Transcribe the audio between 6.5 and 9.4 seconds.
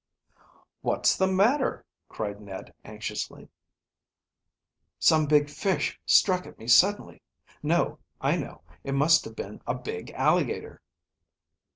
me suddenly. No, I know, it must have